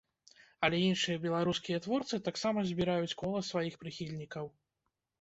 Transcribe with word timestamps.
Але 0.67 0.79
іншыя 0.85 1.17
беларускія 1.25 1.81
творцы 1.87 2.21
таксама 2.31 2.67
збіраюць 2.73 3.15
кола 3.23 3.47
сваіх 3.53 3.81
прыхільнікаў. 3.85 4.55